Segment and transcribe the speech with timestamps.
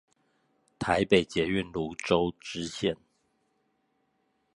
[0.79, 2.97] 台北捷運蘆洲支線